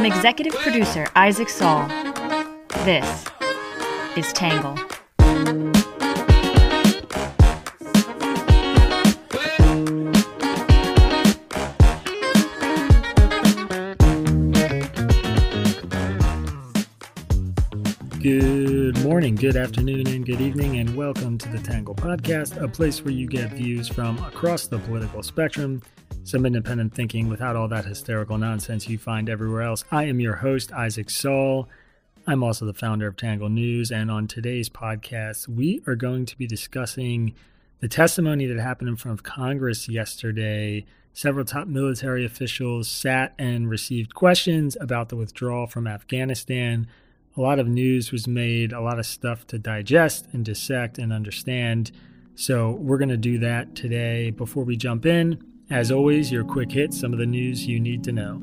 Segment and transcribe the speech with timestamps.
[0.00, 1.86] From executive producer Isaac Saul,
[2.86, 3.26] this
[4.16, 4.74] is Tangle.
[18.22, 23.04] Good morning, good afternoon, and good evening, and welcome to the Tangle Podcast, a place
[23.04, 25.82] where you get views from across the political spectrum,
[26.30, 29.84] some independent thinking without all that hysterical nonsense you find everywhere else.
[29.90, 31.68] I am your host, Isaac Saul.
[32.26, 36.38] I'm also the founder of Tangle News, and on today's podcast, we are going to
[36.38, 37.34] be discussing
[37.80, 40.86] the testimony that happened in front of Congress yesterday.
[41.12, 46.86] Several top military officials sat and received questions about the withdrawal from Afghanistan
[47.36, 51.12] a lot of news was made, a lot of stuff to digest and dissect and
[51.12, 51.92] understand.
[52.34, 54.30] So, we're going to do that today.
[54.30, 58.02] Before we jump in, as always, your quick hit some of the news you need
[58.04, 58.42] to know.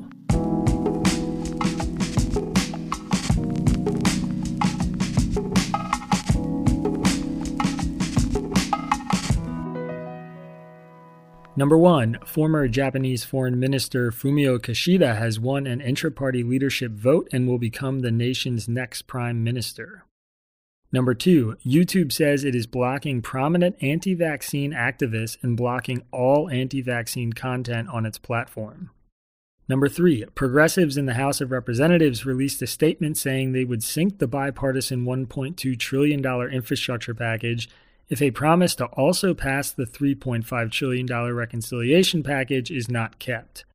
[11.58, 17.28] Number one, former Japanese Foreign Minister Fumio Kishida has won an intra party leadership vote
[17.32, 20.04] and will become the nation's next prime minister.
[20.90, 26.80] Number two, YouTube says it is blocking prominent anti vaccine activists and blocking all anti
[26.80, 28.90] vaccine content on its platform.
[29.68, 34.18] Number three, progressives in the House of Representatives released a statement saying they would sink
[34.18, 37.68] the bipartisan $1.2 trillion infrastructure package
[38.08, 43.66] if a promise to also pass the $3.5 trillion reconciliation package is not kept.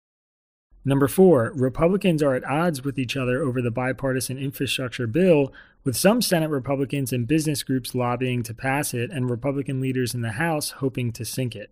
[0.86, 5.54] Number four, Republicans are at odds with each other over the bipartisan infrastructure bill,
[5.86, 10.22] with some Senate Republicans and business groups lobbying to pass it, and Republican leaders in
[10.22, 11.72] the House hoping to sink it.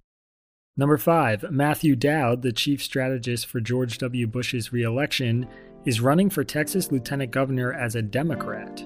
[0.77, 4.27] Number five, Matthew Dowd, the chief strategist for George W.
[4.27, 5.47] Bush's reelection,
[5.85, 8.83] is running for Texas lieutenant governor as a Democrat.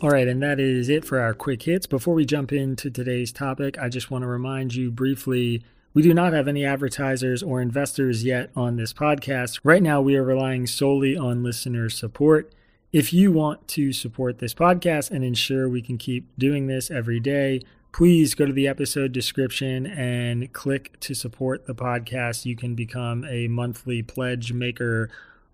[0.00, 1.88] All right, and that is it for our quick hits.
[1.88, 6.14] Before we jump into today's topic, I just want to remind you briefly we do
[6.14, 9.58] not have any advertisers or investors yet on this podcast.
[9.64, 12.52] Right now, we are relying solely on listener support.
[12.92, 17.18] If you want to support this podcast and ensure we can keep doing this every
[17.18, 17.60] day,
[17.90, 22.44] please go to the episode description and click to support the podcast.
[22.44, 25.10] You can become a monthly pledge maker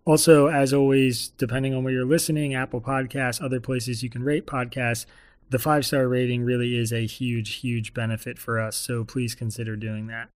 [0.06, 4.46] also, as always, depending on where you're listening, Apple Podcasts, other places you can rate
[4.46, 5.06] podcasts,
[5.50, 8.76] the five star rating really is a huge, huge benefit for us.
[8.76, 10.28] So please consider doing that.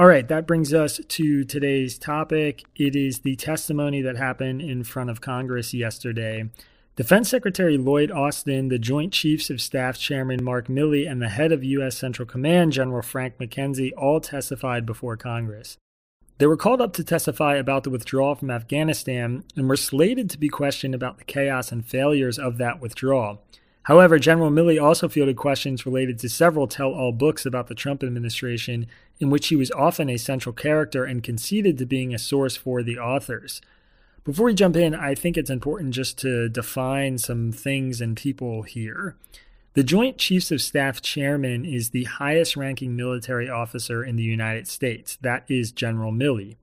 [0.00, 2.64] All right, that brings us to today's topic.
[2.76, 6.48] It is the testimony that happened in front of Congress yesterday.
[6.98, 11.52] Defense Secretary Lloyd Austin, the Joint Chiefs of Staff Chairman Mark Milley, and the head
[11.52, 11.96] of U.S.
[11.96, 15.76] Central Command, General Frank McKenzie, all testified before Congress.
[16.38, 20.38] They were called up to testify about the withdrawal from Afghanistan and were slated to
[20.40, 23.44] be questioned about the chaos and failures of that withdrawal.
[23.84, 28.02] However, General Milley also fielded questions related to several tell all books about the Trump
[28.02, 28.88] administration,
[29.20, 32.82] in which he was often a central character and conceded to being a source for
[32.82, 33.60] the authors.
[34.24, 38.62] Before we jump in, I think it's important just to define some things and people
[38.62, 39.16] here.
[39.74, 44.66] The Joint Chiefs of Staff Chairman is the highest ranking military officer in the United
[44.66, 45.16] States.
[45.20, 46.56] That is General Milley.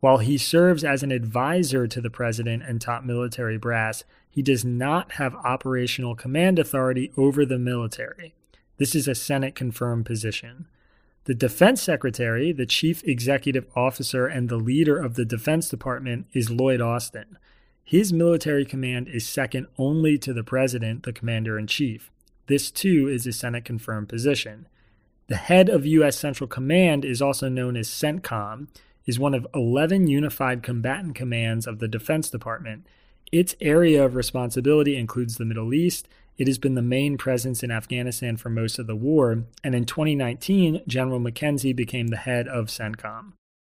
[0.00, 4.64] While he serves as an advisor to the president and top military brass, he does
[4.64, 8.34] not have operational command authority over the military.
[8.76, 10.66] This is a Senate confirmed position.
[11.28, 16.48] The Defense Secretary, the Chief Executive Officer, and the leader of the Defense Department is
[16.50, 17.36] Lloyd Austin.
[17.84, 22.10] His military command is second only to the President, the Commander in Chief.
[22.46, 24.68] This, too, is a Senate confirmed position.
[25.26, 26.16] The head of U.S.
[26.16, 28.68] Central Command is also known as CENTCOM,
[29.04, 32.86] is one of 11 unified combatant commands of the Defense Department.
[33.30, 36.08] Its area of responsibility includes the Middle East
[36.38, 39.84] it has been the main presence in Afghanistan for most of the war, and in
[39.84, 43.32] 2019, General McKenzie became the head of CENTCOM.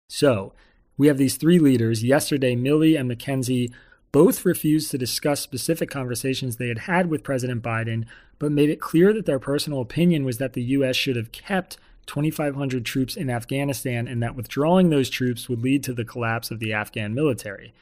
[0.09, 0.53] So,
[0.97, 2.03] we have these three leaders.
[2.03, 3.71] Yesterday, Milley and McKenzie
[4.11, 8.05] both refused to discuss specific conversations they had had with President Biden,
[8.37, 10.95] but made it clear that their personal opinion was that the U.S.
[10.95, 15.93] should have kept 2,500 troops in Afghanistan and that withdrawing those troops would lead to
[15.93, 17.73] the collapse of the Afghan military.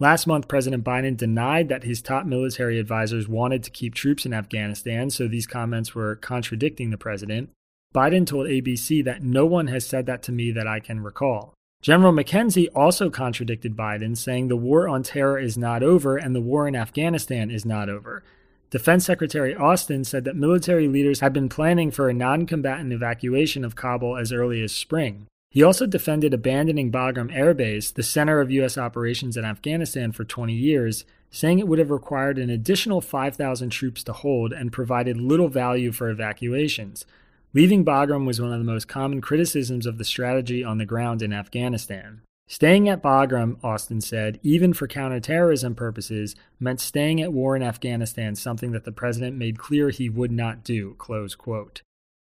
[0.00, 4.32] Last month, President Biden denied that his top military advisors wanted to keep troops in
[4.32, 7.50] Afghanistan, so these comments were contradicting the president.
[7.94, 11.52] Biden told ABC that no one has said that to me that I can recall.
[11.82, 16.40] General McKenzie also contradicted Biden, saying the war on terror is not over and the
[16.40, 18.22] war in Afghanistan is not over.
[18.70, 23.66] Defense Secretary Austin said that military leaders had been planning for a non combatant evacuation
[23.66, 25.26] of Kabul as early as spring.
[25.50, 28.78] He also defended abandoning Bagram Air Base, the center of U.S.
[28.78, 34.04] operations in Afghanistan, for 20 years, saying it would have required an additional 5,000 troops
[34.04, 37.04] to hold and provided little value for evacuations.
[37.52, 41.20] Leaving Bagram was one of the most common criticisms of the strategy on the ground
[41.20, 42.22] in Afghanistan.
[42.46, 48.36] Staying at Bagram, Austin said, even for counterterrorism purposes, meant staying at war in Afghanistan,
[48.36, 50.94] something that the president made clear he would not do.
[50.94, 51.82] Close quote.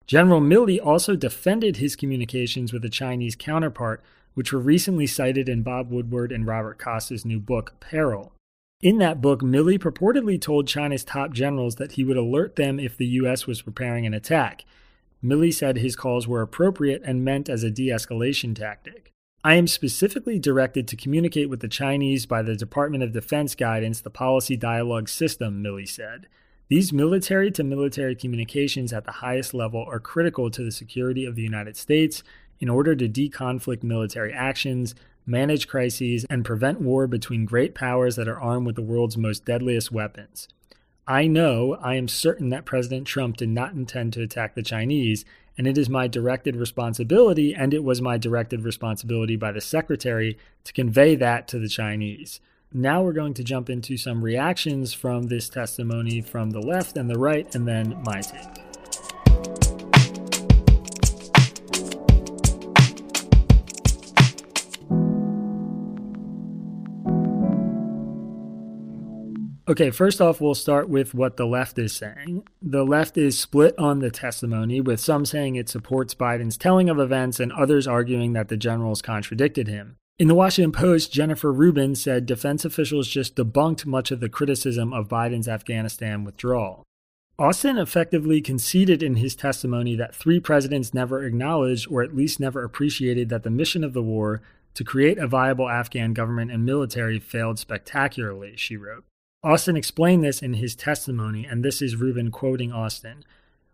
[0.07, 4.01] General Milley also defended his communications with a Chinese counterpart,
[4.35, 8.31] which were recently cited in Bob Woodward and Robert Costa's new book, Peril.
[8.81, 12.95] In that book, Milley purportedly told China's top generals that he would alert them if
[12.95, 13.45] the U.S.
[13.45, 14.63] was preparing an attack.
[15.21, 19.11] Milley said his calls were appropriate and meant as a de escalation tactic.
[19.43, 23.99] I am specifically directed to communicate with the Chinese by the Department of Defense guidance,
[23.99, 26.27] the Policy Dialogue System, Milley said.
[26.69, 31.35] These military to military communications at the highest level are critical to the security of
[31.35, 32.23] the United States
[32.59, 34.93] in order to deconflict military actions,
[35.25, 39.45] manage crises, and prevent war between great powers that are armed with the world's most
[39.45, 40.49] deadliest weapons.
[41.07, 45.23] I know, I am certain that President Trump did not intend to attack the Chinese,
[45.57, 50.37] and it is my directed responsibility, and it was my directed responsibility by the Secretary
[50.65, 52.41] to convey that to the Chinese.
[52.73, 57.09] Now we're going to jump into some reactions from this testimony from the left and
[57.09, 58.43] the right, and then my take.
[69.69, 72.45] Okay, first off, we'll start with what the left is saying.
[72.61, 76.99] The left is split on the testimony, with some saying it supports Biden's telling of
[76.99, 79.95] events and others arguing that the generals contradicted him.
[80.19, 84.91] In the Washington Post, Jennifer Rubin said defense officials just debunked much of the criticism
[84.91, 86.83] of Biden's Afghanistan withdrawal.
[87.37, 92.63] Austin effectively conceded in his testimony that three presidents never acknowledged or at least never
[92.63, 94.41] appreciated that the mission of the war
[94.73, 99.03] to create a viable Afghan government and military failed spectacularly, she wrote.
[99.43, 103.23] Austin explained this in his testimony, and this is Rubin quoting Austin.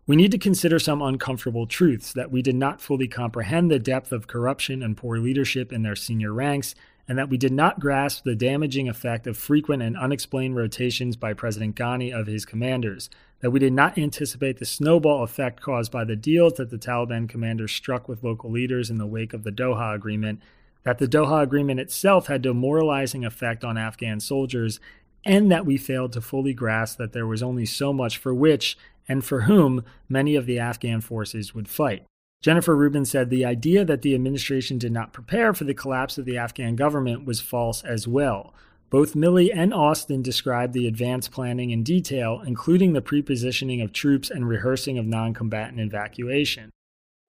[0.06, 4.12] We need to consider some uncomfortable truths that we did not fully comprehend the depth
[4.12, 6.74] of corruption and poor leadership in their senior ranks,
[7.08, 11.32] and that we did not grasp the damaging effect of frequent and unexplained rotations by
[11.32, 13.08] President Ghani of his commanders,
[13.40, 17.26] that we did not anticipate the snowball effect caused by the deals that the Taliban
[17.26, 20.38] commanders struck with local leaders in the wake of the Doha Agreement,
[20.82, 24.80] that the Doha Agreement itself had demoralizing effect on Afghan soldiers,
[25.24, 28.76] and that we failed to fully grasp that there was only so much for which
[29.08, 32.04] and for whom many of the Afghan forces would fight.
[32.42, 36.26] Jennifer Rubin said the idea that the administration did not prepare for the collapse of
[36.26, 38.52] the Afghan government was false as well.
[38.90, 44.30] Both Milley and Austin described the advance planning in detail, including the prepositioning of troops
[44.30, 46.70] and rehearsing of non combatant evacuation.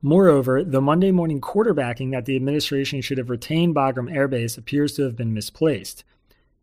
[0.02, 4.94] Moreover, the Monday morning quarterbacking that the administration should have retained Bagram Air Base appears
[4.94, 6.04] to have been misplaced.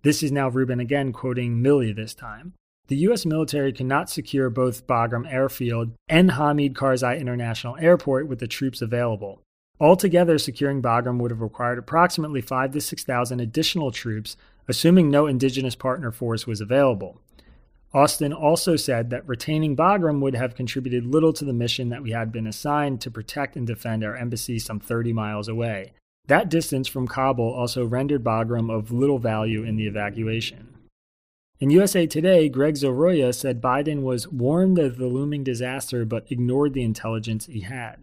[0.02, 2.52] This is now Rubin again quoting Milley this time.
[2.92, 3.24] The U.S.
[3.24, 9.40] military cannot secure both Bagram Airfield and Hamid Karzai International Airport with the troops available.
[9.80, 14.36] Altogether, securing Bagram would have required approximately 5 to 6,000 additional troops,
[14.68, 17.18] assuming no indigenous partner force was available.
[17.94, 22.10] Austin also said that retaining Bagram would have contributed little to the mission that we
[22.10, 25.92] had been assigned to protect and defend our embassy some 30 miles away.
[26.26, 30.68] That distance from Kabul also rendered Bagram of little value in the evacuation.
[31.62, 36.74] In USA Today, Greg Zoroya said Biden was warned of the looming disaster but ignored
[36.74, 37.98] the intelligence he had.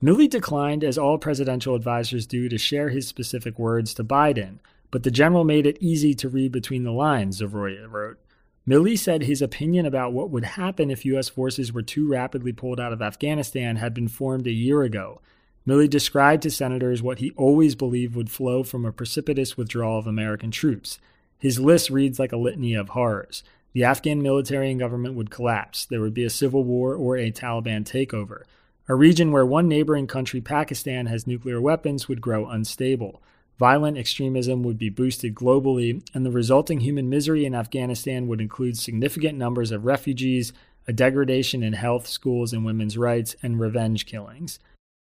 [0.00, 4.60] Milley declined, as all presidential advisors do, to share his specific words to Biden,
[4.92, 8.20] but the general made it easy to read between the lines, Zoroya wrote.
[8.68, 11.28] Milley said his opinion about what would happen if U.S.
[11.28, 15.20] forces were too rapidly pulled out of Afghanistan had been formed a year ago,
[15.66, 20.06] Milley described to senators what he always believed would flow from a precipitous withdrawal of
[20.06, 21.00] American troops.
[21.38, 23.42] His list reads like a litany of horrors.
[23.72, 25.84] The Afghan military and government would collapse.
[25.84, 28.42] There would be a civil war or a Taliban takeover.
[28.88, 33.20] A region where one neighboring country, Pakistan, has nuclear weapons would grow unstable.
[33.58, 38.78] Violent extremism would be boosted globally, and the resulting human misery in Afghanistan would include
[38.78, 40.52] significant numbers of refugees,
[40.86, 44.58] a degradation in health, schools, and women's rights, and revenge killings.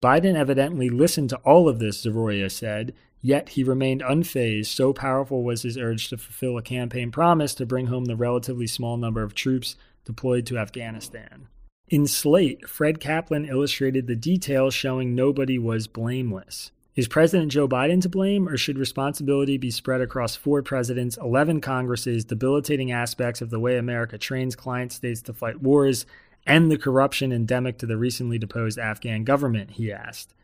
[0.02, 5.42] Biden evidently listened to all of this, Zoroya said, yet he remained unfazed, so powerful
[5.42, 9.22] was his urge to fulfill a campaign promise to bring home the relatively small number
[9.22, 11.46] of troops deployed to Afghanistan.
[11.88, 16.72] In Slate, Fred Kaplan illustrated the details showing nobody was blameless.
[16.94, 21.62] Is President Joe Biden to blame, or should responsibility be spread across four presidents, 11
[21.62, 26.04] Congresses, debilitating aspects of the way America trains client states to fight wars,
[26.46, 29.70] and the corruption endemic to the recently deposed Afghan government?
[29.72, 30.34] He asked.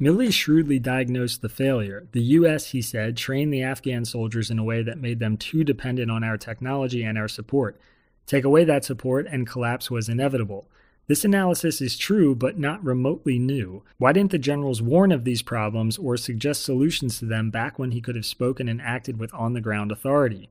[0.00, 2.06] Milley shrewdly diagnosed the failure.
[2.12, 5.64] The U.S., he said, trained the Afghan soldiers in a way that made them too
[5.64, 7.80] dependent on our technology and our support.
[8.24, 10.68] Take away that support, and collapse was inevitable.
[11.08, 13.82] This analysis is true, but not remotely new.
[13.96, 17.90] Why didn't the generals warn of these problems or suggest solutions to them back when
[17.90, 20.48] he could have spoken and acted with on the ground authority?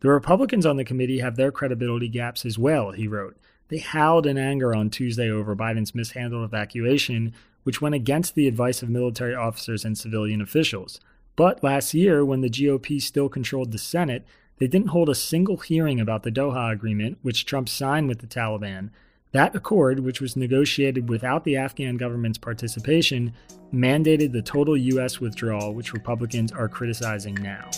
[0.00, 3.36] The Republicans on the committee have their credibility gaps as well, he wrote.
[3.68, 7.34] They howled in anger on Tuesday over Biden's mishandled evacuation,
[7.66, 11.00] which went against the advice of military officers and civilian officials.
[11.34, 14.24] But last year, when the GOP still controlled the Senate,
[14.58, 18.28] they didn't hold a single hearing about the Doha Agreement, which Trump signed with the
[18.28, 18.90] Taliban,
[19.32, 23.34] that accord, which was negotiated without the Afghan government's participation,
[23.74, 25.18] mandated the total U.S.
[25.18, 27.68] withdrawal, which Republicans are criticizing now.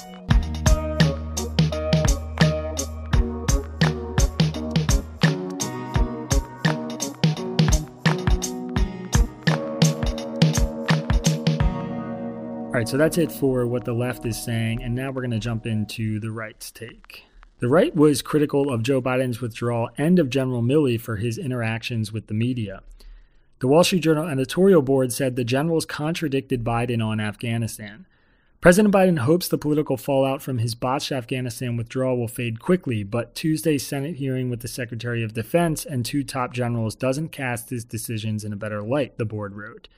[12.78, 15.32] All right, so that's it for what the left is saying, and now we're going
[15.32, 17.24] to jump into the right's take.
[17.58, 22.12] The right was critical of Joe Biden's withdrawal and of General Milley for his interactions
[22.12, 22.82] with the media.
[23.58, 28.06] The Wall Street Journal editorial board said the generals contradicted Biden on Afghanistan.
[28.60, 33.34] President Biden hopes the political fallout from his botched Afghanistan withdrawal will fade quickly, but
[33.34, 37.84] Tuesday's Senate hearing with the Secretary of Defense and two top generals doesn't cast his
[37.84, 39.88] decisions in a better light, the board wrote.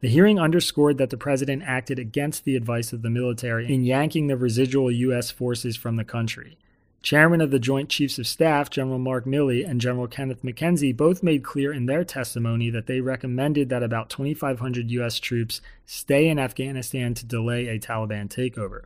[0.00, 4.26] The hearing underscored that the president acted against the advice of the military in yanking
[4.26, 5.30] the residual U.S.
[5.30, 6.58] forces from the country.
[7.00, 11.22] Chairman of the Joint Chiefs of Staff, General Mark Milley, and General Kenneth McKenzie both
[11.22, 15.18] made clear in their testimony that they recommended that about 2,500 U.S.
[15.18, 18.82] troops stay in Afghanistan to delay a Taliban takeover.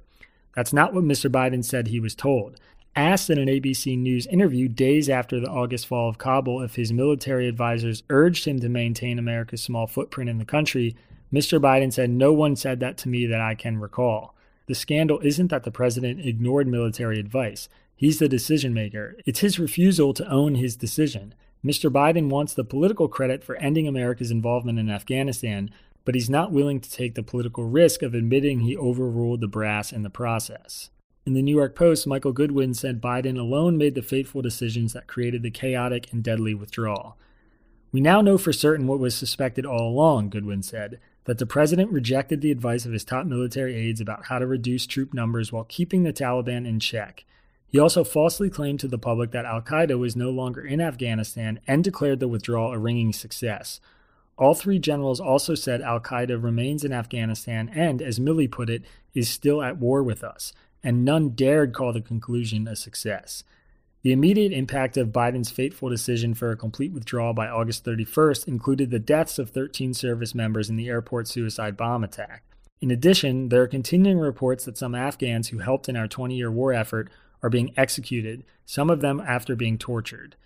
[0.54, 1.30] That's not what Mr.
[1.30, 2.60] Biden said he was told.
[2.96, 6.92] Asked in an ABC News interview days after the August fall of Kabul if his
[6.92, 10.96] military advisors urged him to maintain America's small footprint in the country,
[11.32, 11.60] Mr.
[11.60, 14.34] Biden said, No one said that to me that I can recall.
[14.66, 17.68] The scandal isn't that the president ignored military advice.
[17.94, 19.16] He's the decision maker.
[19.24, 21.34] It's his refusal to own his decision.
[21.64, 21.92] Mr.
[21.92, 25.70] Biden wants the political credit for ending America's involvement in Afghanistan,
[26.04, 29.92] but he's not willing to take the political risk of admitting he overruled the brass
[29.92, 30.90] in the process.
[31.30, 35.06] In the New York Post, Michael Goodwin said Biden alone made the fateful decisions that
[35.06, 37.16] created the chaotic and deadly withdrawal.
[37.92, 41.92] We now know for certain what was suspected all along, Goodwin said that the president
[41.92, 45.62] rejected the advice of his top military aides about how to reduce troop numbers while
[45.62, 47.24] keeping the Taliban in check.
[47.68, 51.60] He also falsely claimed to the public that Al Qaeda was no longer in Afghanistan
[51.64, 53.78] and declared the withdrawal a ringing success.
[54.36, 58.82] All three generals also said Al Qaeda remains in Afghanistan and, as Milley put it,
[59.14, 63.44] is still at war with us, and none dared call the conclusion a success.
[64.02, 68.90] The immediate impact of Biden's fateful decision for a complete withdrawal by August 31st included
[68.90, 72.44] the deaths of 13 service members in the airport suicide bomb attack.
[72.80, 76.50] In addition, there are continuing reports that some Afghans who helped in our 20 year
[76.50, 77.10] war effort
[77.42, 80.36] are being executed, some of them after being tortured.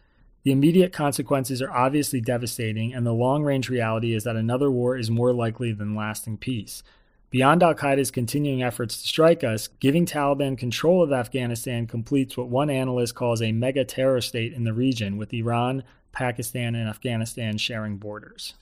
[0.43, 4.97] The immediate consequences are obviously devastating, and the long range reality is that another war
[4.97, 6.83] is more likely than lasting peace.
[7.35, 12.49] Beyond Al Qaeda's continuing efforts to strike us, giving Taliban control of Afghanistan completes what
[12.49, 17.59] one analyst calls a mega terror state in the region, with Iran, Pakistan, and Afghanistan
[17.59, 18.55] sharing borders.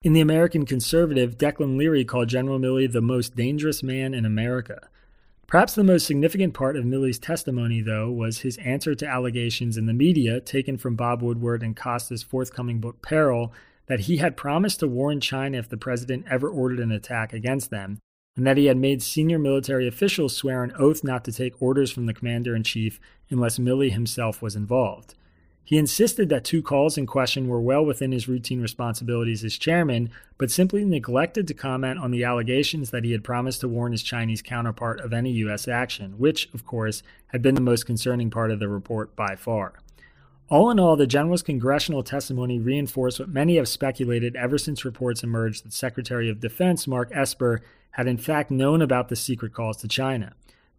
[0.00, 4.88] In The American Conservative, Declan Leary called General Milley the most dangerous man in America.
[5.46, 9.84] Perhaps the most significant part of Milley's testimony, though, was his answer to allegations in
[9.84, 13.52] the media taken from Bob Woodward and Costa's forthcoming book Peril
[13.86, 17.68] that he had promised to warn China if the president ever ordered an attack against
[17.68, 18.00] them,
[18.36, 21.90] and that he had made senior military officials swear an oath not to take orders
[21.90, 23.00] from the commander in chief
[23.30, 25.14] unless Milley himself was involved.
[25.66, 30.10] He insisted that two calls in question were well within his routine responsibilities as chairman,
[30.36, 34.02] but simply neglected to comment on the allegations that he had promised to warn his
[34.02, 35.66] Chinese counterpart of any U.S.
[35.66, 39.80] action, which, of course, had been the most concerning part of the report by far.
[40.50, 45.22] All in all, the general's congressional testimony reinforced what many have speculated ever since reports
[45.22, 49.78] emerged that Secretary of Defense Mark Esper had in fact known about the secret calls
[49.78, 50.34] to China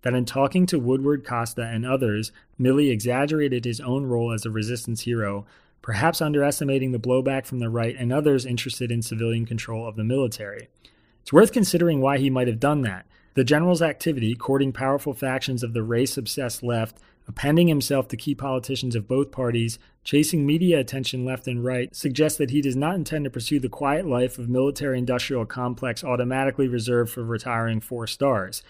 [0.05, 4.51] that in talking to Woodward, Costa, and others, Milley exaggerated his own role as a
[4.51, 5.47] resistance hero,
[5.81, 10.03] perhaps underestimating the blowback from the right and others interested in civilian control of the
[10.03, 10.69] military.
[11.23, 13.07] It's worth considering why he might have done that.
[13.33, 18.35] The general's activity, courting powerful factions of the race obsessed left, appending himself to key
[18.35, 22.95] politicians of both parties, chasing media attention left and right, suggests that he does not
[22.95, 28.07] intend to pursue the quiet life of military industrial complex automatically reserved for retiring four
[28.07, 28.63] stars.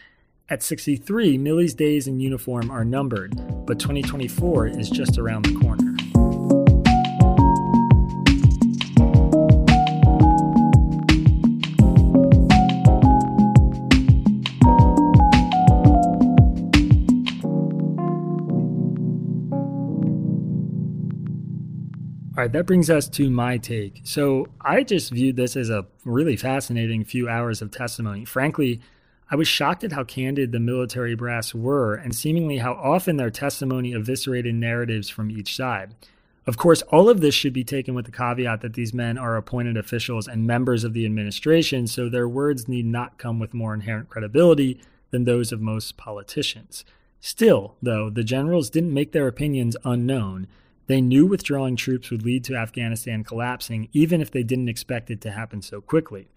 [0.47, 3.35] At 63, Milley's days in uniform are numbered,
[3.65, 5.84] but 2024 is just around the corner.
[22.45, 24.01] Right, that brings us to my take.
[24.03, 28.23] So I just viewed this as a really fascinating few hours of testimony.
[28.23, 28.81] Frankly,
[29.31, 33.31] I was shocked at how candid the military brass were and seemingly how often their
[33.31, 35.95] testimony eviscerated narratives from each side.
[36.45, 39.35] Of course, all of this should be taken with the caveat that these men are
[39.35, 43.73] appointed officials and members of the administration, so their words need not come with more
[43.73, 46.85] inherent credibility than those of most politicians.
[47.19, 50.45] Still, though, the generals didn't make their opinions unknown.
[50.87, 55.21] They knew withdrawing troops would lead to Afghanistan collapsing, even if they didn't expect it
[55.21, 56.27] to happen so quickly.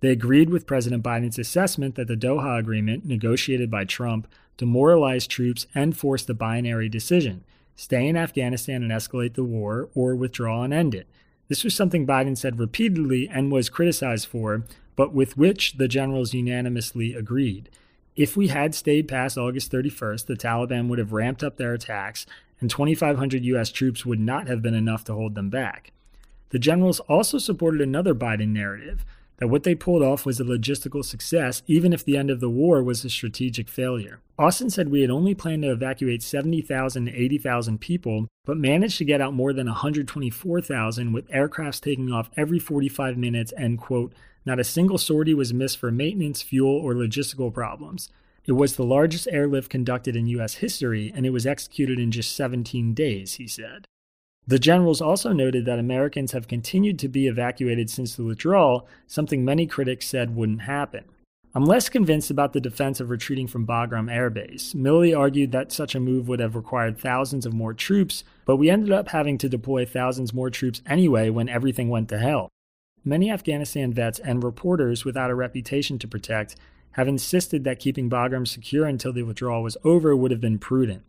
[0.00, 5.66] They agreed with President Biden's assessment that the Doha Agreement, negotiated by Trump, demoralized troops
[5.74, 7.44] and forced a binary decision
[7.76, 11.08] stay in Afghanistan and escalate the war, or withdraw and end it.
[11.48, 16.32] This was something Biden said repeatedly and was criticized for, but with which the generals
[16.32, 17.68] unanimously agreed.
[18.16, 22.26] If we had stayed past August 31st, the Taliban would have ramped up their attacks
[22.60, 23.70] and 2,500 U.S.
[23.70, 25.92] troops would not have been enough to hold them back.
[26.50, 29.04] The generals also supported another Biden narrative
[29.38, 32.48] that what they pulled off was a logistical success, even if the end of the
[32.48, 34.20] war was a strategic failure.
[34.38, 39.04] Austin said we had only planned to evacuate 70,000 to 80,000 people, but managed to
[39.04, 44.12] get out more than 124,000 with aircrafts taking off every 45 minutes and, quote,
[44.46, 48.10] not a single sortie was missed for maintenance, fuel, or logistical problems.
[48.46, 50.54] It was the largest airlift conducted in U.S.
[50.54, 53.86] history, and it was executed in just 17 days, he said.
[54.46, 59.42] The generals also noted that Americans have continued to be evacuated since the withdrawal, something
[59.44, 61.04] many critics said wouldn't happen.
[61.54, 64.74] I'm less convinced about the defense of retreating from Bagram Air Base.
[64.74, 68.68] Milley argued that such a move would have required thousands of more troops, but we
[68.68, 72.48] ended up having to deploy thousands more troops anyway when everything went to hell.
[73.04, 76.56] Many Afghanistan vets and reporters without a reputation to protect
[76.94, 81.02] have insisted that keeping Bagram secure until the withdrawal was over would have been prudent.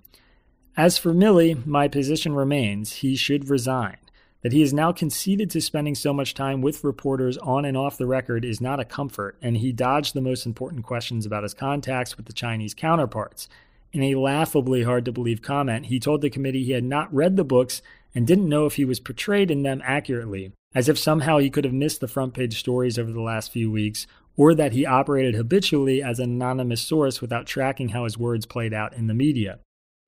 [0.75, 3.97] As for Milley, my position remains he should resign.
[4.41, 7.97] That he is now conceded to spending so much time with reporters on and off
[7.97, 11.53] the record is not a comfort, and he dodged the most important questions about his
[11.53, 13.47] contacts with the Chinese counterparts.
[13.93, 17.37] In a laughably hard to believe comment, he told the committee he had not read
[17.37, 17.81] the books
[18.13, 21.63] and didn't know if he was portrayed in them accurately, as if somehow he could
[21.63, 24.05] have missed the front page stories over the last few weeks
[24.37, 28.73] or that he operated habitually as an anonymous source without tracking how his words played
[28.73, 29.59] out in the media.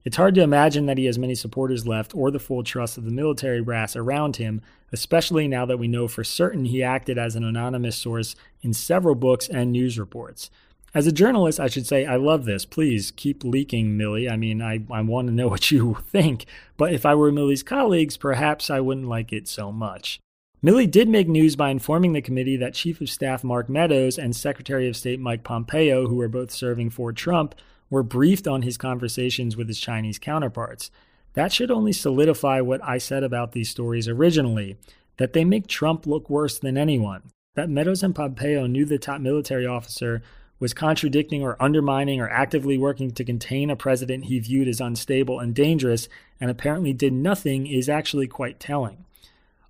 [0.03, 3.03] It's hard to imagine that he has many supporters left or the full trust of
[3.03, 4.61] the military brass around him,
[4.93, 9.15] especially now that we know for certain he acted as an anonymous source in several
[9.15, 10.49] books and news reports.
[10.93, 12.65] As a journalist, I should say, I love this.
[12.65, 14.31] Please keep leaking, Milley.
[14.31, 16.45] I mean, I, I want to know what you think.
[16.77, 20.19] But if I were Milley's colleagues, perhaps I wouldn't like it so much.
[20.63, 24.35] Milley did make news by informing the committee that Chief of Staff Mark Meadows and
[24.35, 27.53] Secretary of State Mike Pompeo, who were both serving for Trump,
[27.91, 30.89] were briefed on his conversations with his Chinese counterparts.
[31.33, 34.77] That should only solidify what I said about these stories originally
[35.17, 37.21] that they make Trump look worse than anyone.
[37.53, 40.23] That Meadows and Pompeo knew the top military officer
[40.59, 45.39] was contradicting or undermining or actively working to contain a president he viewed as unstable
[45.39, 46.09] and dangerous
[46.41, 49.05] and apparently did nothing is actually quite telling.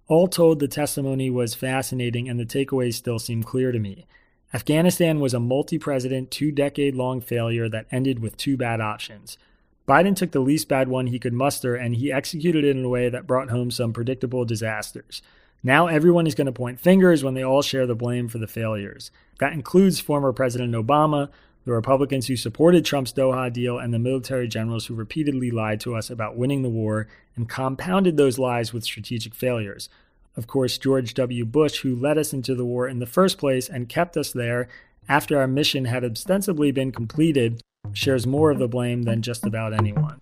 [0.08, 4.06] All told, the testimony was fascinating and the takeaways still seem clear to me.
[4.54, 9.38] Afghanistan was a multi president, two decade long failure that ended with two bad options.
[9.86, 12.90] Biden took the least bad one he could muster and he executed it in a
[12.90, 15.22] way that brought home some predictable disasters.
[15.64, 18.48] Now everyone is going to point fingers when they all share the blame for the
[18.48, 19.12] failures.
[19.40, 21.30] That includes former President Obama,
[21.68, 25.96] the Republicans who supported Trump's Doha deal, and the military generals who repeatedly lied to
[25.96, 29.90] us about winning the war and compounded those lies with strategic failures.
[30.38, 31.44] Of course, George W.
[31.44, 34.70] Bush, who led us into the war in the first place and kept us there
[35.10, 37.60] after our mission had ostensibly been completed,
[37.92, 40.22] shares more of the blame than just about anyone.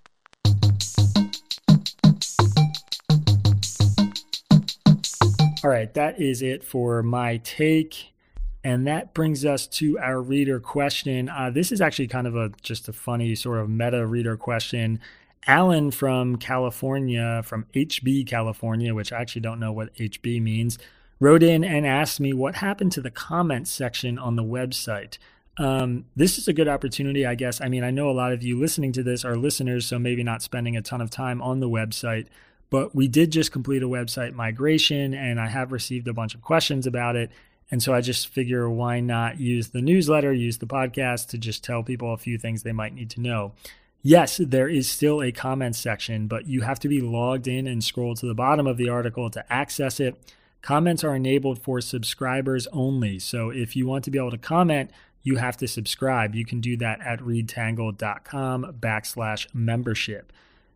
[5.64, 8.15] All right, that is it for my take.
[8.66, 11.30] And that brings us to our reader question.
[11.30, 15.00] Uh, this is actually kind of a just a funny sort of meta reader question.
[15.46, 20.80] Alan from California, from HB California, which I actually don't know what HB means,
[21.20, 25.20] wrote in and asked me what happened to the comments section on the website.
[25.58, 27.62] Um, this is a good opportunity, I guess.
[27.62, 30.24] I mean, I know a lot of you listening to this are listeners, so maybe
[30.24, 32.26] not spending a ton of time on the website,
[32.72, 36.42] but we did just complete a website migration and I have received a bunch of
[36.42, 37.30] questions about it.
[37.72, 41.64] And so I just figure why not use the newsletter, use the podcast to just
[41.64, 43.54] tell people a few things they might need to know.
[44.02, 47.84] Yes, there is still a comments section, but you have to be logged in and
[47.84, 50.16] scroll to the bottom of the article to access it.
[50.62, 53.18] Comments are enabled for subscribers only.
[53.18, 54.92] So if you want to be able to comment,
[55.24, 56.36] you have to subscribe.
[56.36, 60.32] You can do that at readtangle.com backslash membership.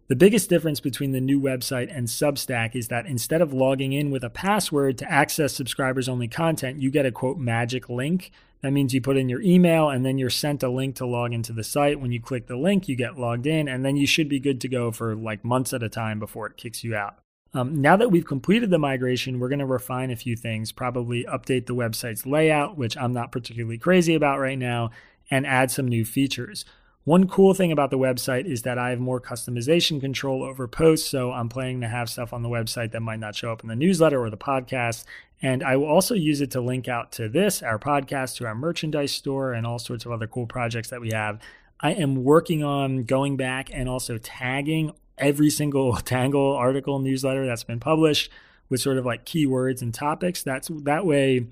[0.10, 4.10] The biggest difference between the new website and Substack is that instead of logging in
[4.10, 8.32] with a password to access subscribers only content, you get a quote magic link.
[8.64, 11.32] That means you put in your email and then you're sent a link to log
[11.32, 12.00] into the site.
[12.00, 14.60] When you click the link, you get logged in, and then you should be good
[14.62, 17.18] to go for like months at a time before it kicks you out.
[17.54, 21.24] Um, now that we've completed the migration, we're going to refine a few things, probably
[21.26, 24.90] update the website's layout, which I'm not particularly crazy about right now,
[25.30, 26.66] and add some new features.
[27.10, 31.10] One cool thing about the website is that I have more customization control over posts.
[31.10, 33.68] So I'm planning to have stuff on the website that might not show up in
[33.68, 35.06] the newsletter or the podcast.
[35.42, 38.54] And I will also use it to link out to this, our podcast, to our
[38.54, 41.40] merchandise store, and all sorts of other cool projects that we have.
[41.80, 47.64] I am working on going back and also tagging every single Tangle article newsletter that's
[47.64, 48.32] been published
[48.70, 50.44] with sort of like keywords and topics.
[50.44, 51.48] That's that way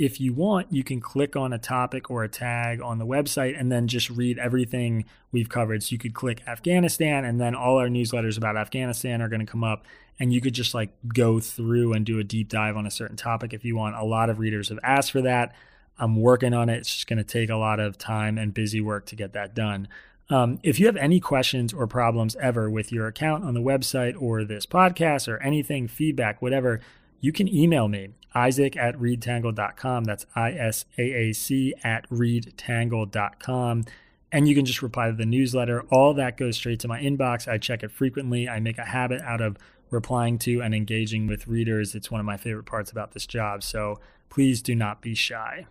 [0.00, 3.60] if you want, you can click on a topic or a tag on the website
[3.60, 5.82] and then just read everything we've covered.
[5.82, 9.46] So you could click Afghanistan, and then all our newsletters about Afghanistan are going to
[9.46, 9.84] come up.
[10.18, 13.16] And you could just like go through and do a deep dive on a certain
[13.16, 13.94] topic if you want.
[13.94, 15.54] A lot of readers have asked for that.
[15.98, 16.78] I'm working on it.
[16.78, 19.54] It's just going to take a lot of time and busy work to get that
[19.54, 19.86] done.
[20.30, 24.14] Um, if you have any questions or problems ever with your account on the website
[24.18, 26.80] or this podcast or anything, feedback, whatever,
[27.20, 30.04] you can email me, isaac at readtangle.com.
[30.04, 33.84] That's I S A A C at readtangle.com.
[34.32, 35.82] And you can just reply to the newsletter.
[35.90, 37.48] All that goes straight to my inbox.
[37.48, 38.48] I check it frequently.
[38.48, 39.56] I make a habit out of
[39.90, 41.96] replying to and engaging with readers.
[41.96, 43.64] It's one of my favorite parts about this job.
[43.64, 45.66] So please do not be shy.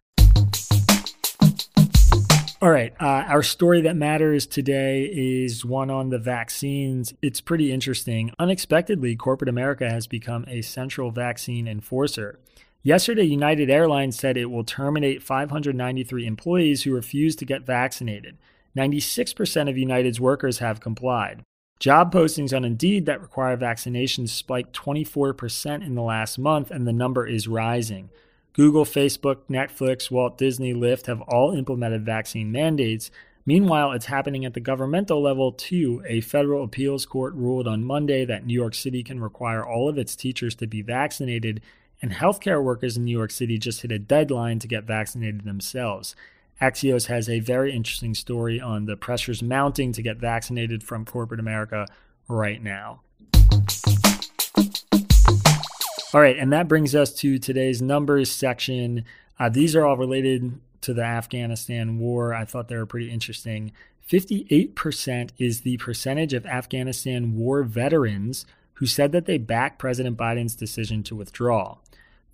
[2.62, 2.94] All right.
[3.00, 7.14] Uh, our story that matters today is one on the vaccines.
[7.22, 8.34] It's pretty interesting.
[8.38, 12.38] Unexpectedly, corporate America has become a central vaccine enforcer.
[12.84, 18.38] Yesterday, United Airlines said it will terminate 593 employees who refuse to get vaccinated.
[18.76, 21.44] 96% of United's workers have complied.
[21.80, 26.92] Job postings on Indeed that require vaccinations spiked 24% in the last month, and the
[26.92, 28.10] number is rising.
[28.60, 33.10] Google, Facebook, Netflix, Walt Disney, Lyft have all implemented vaccine mandates.
[33.46, 36.04] Meanwhile, it's happening at the governmental level too.
[36.06, 39.98] A federal appeals court ruled on Monday that New York City can require all of
[39.98, 41.62] its teachers to be vaccinated,
[42.02, 46.14] and healthcare workers in New York City just hit a deadline to get vaccinated themselves.
[46.62, 51.40] Axios has a very interesting story on the pressures mounting to get vaccinated from corporate
[51.40, 51.88] America
[52.28, 53.00] right now.
[56.12, 59.06] All right, and that brings us to today's numbers section.
[59.38, 62.34] Uh, these are all related to the Afghanistan war.
[62.34, 63.72] I thought they were pretty interesting.
[64.10, 70.56] 58% is the percentage of Afghanistan war veterans who said that they back President Biden's
[70.56, 71.78] decision to withdraw.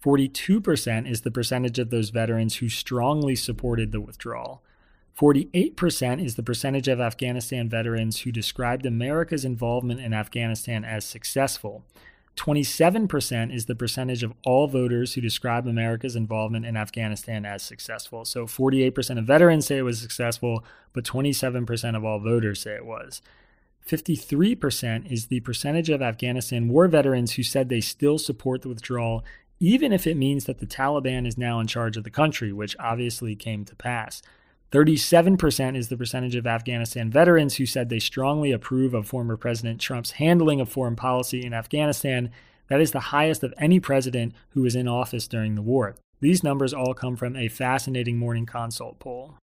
[0.02, 4.64] 42% is the percentage of those veterans who strongly supported the withdrawal.
[5.20, 11.84] 48% is the percentage of Afghanistan veterans who described America's involvement in Afghanistan as successful.
[12.36, 18.26] 27% is the percentage of all voters who describe America's involvement in Afghanistan as successful.
[18.26, 22.86] So 48% of veterans say it was successful, but 27% of all voters say it
[22.86, 23.22] was.
[23.88, 29.24] 53% is the percentage of Afghanistan war veterans who said they still support the withdrawal,
[29.60, 32.76] even if it means that the Taliban is now in charge of the country, which
[32.80, 34.22] obviously came to pass.
[34.76, 39.80] 37% is the percentage of Afghanistan veterans who said they strongly approve of former President
[39.80, 42.30] Trump's handling of foreign policy in Afghanistan.
[42.68, 45.96] That is the highest of any president who was in office during the war.
[46.20, 49.36] These numbers all come from a fascinating morning consult poll.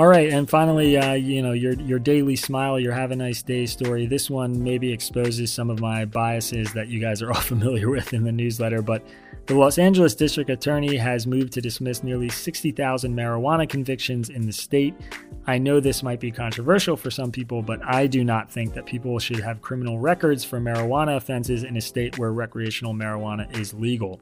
[0.00, 3.42] All right, and finally, uh, you know, your your daily smile, your have a nice
[3.42, 4.06] day story.
[4.06, 8.14] This one maybe exposes some of my biases that you guys are all familiar with
[8.14, 9.06] in the newsletter, but
[9.44, 14.54] the Los Angeles District Attorney has moved to dismiss nearly 60,000 marijuana convictions in the
[14.54, 14.94] state.
[15.46, 18.86] I know this might be controversial for some people, but I do not think that
[18.86, 23.74] people should have criminal records for marijuana offenses in a state where recreational marijuana is
[23.74, 24.18] legal.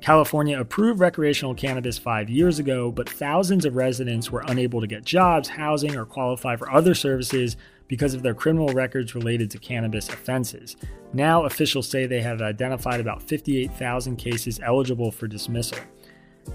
[0.00, 5.04] California approved recreational cannabis five years ago, but thousands of residents were unable to get
[5.04, 10.08] jobs, housing, or qualify for other services because of their criminal records related to cannabis
[10.08, 10.76] offenses.
[11.12, 15.78] Now, officials say they have identified about 58,000 cases eligible for dismissal.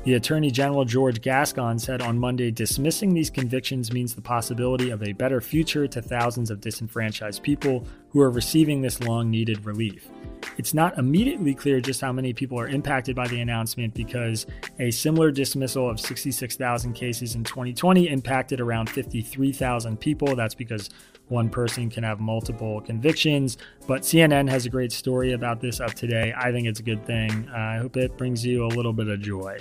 [0.04, 5.04] The Attorney General George Gascon said on Monday dismissing these convictions means the possibility of
[5.04, 10.10] a better future to thousands of disenfranchised people who are receiving this long needed relief.
[10.58, 14.46] It's not immediately clear just how many people are impacted by the announcement because
[14.80, 20.34] a similar dismissal of 66,000 cases in 2020 impacted around 53,000 people.
[20.34, 20.92] That's because
[21.28, 23.58] one person can have multiple convictions.
[23.86, 26.34] But CNN has a great story about this up today.
[26.38, 27.50] I think it's a good thing.
[27.54, 29.60] Uh, I hope it brings you a little bit of joy.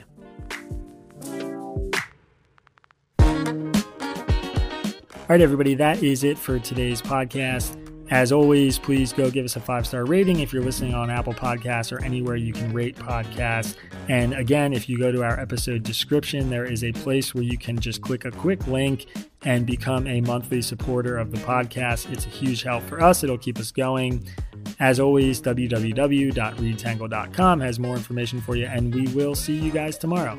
[3.18, 3.26] All
[5.28, 7.83] right, everybody, that is it for today's podcast.
[8.10, 11.32] As always, please go give us a five star rating if you're listening on Apple
[11.32, 13.76] Podcasts or anywhere you can rate podcasts.
[14.08, 17.56] And again, if you go to our episode description, there is a place where you
[17.56, 19.06] can just click a quick link
[19.44, 22.12] and become a monthly supporter of the podcast.
[22.12, 24.26] It's a huge help for us, it'll keep us going.
[24.80, 30.38] As always, www.readtangle.com has more information for you, and we will see you guys tomorrow.